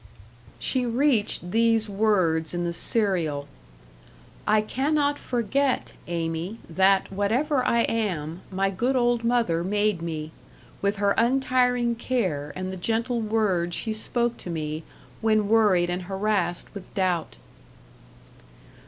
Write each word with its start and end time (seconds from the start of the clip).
She 0.57 0.83
reached 0.83 1.51
these 1.51 1.87
words 1.87 2.55
in 2.55 2.63
the 2.63 2.73
serial: 2.73 3.47
"I 4.47 4.61
cannot 4.61 5.19
forget, 5.19 5.93
Amy, 6.07 6.57
that 6.67 7.11
whatever 7.13 7.63
I 7.63 7.81
am, 7.81 8.41
my 8.49 8.71
good 8.71 8.95
old 8.95 9.23
mother 9.23 9.63
made 9.63 10.01
me, 10.01 10.31
with 10.81 10.95
her 10.95 11.11
untiring 11.19 11.93
care 11.93 12.51
and 12.55 12.73
the 12.73 12.77
gentle 12.77 13.21
words 13.21 13.75
she 13.75 13.93
spoke 13.93 14.37
to 14.37 14.49
me 14.49 14.81
when 15.21 15.47
worried 15.47 15.91
and 15.91 16.01
harassed 16.01 16.73
with 16.73 16.91
doubt." 16.95 17.35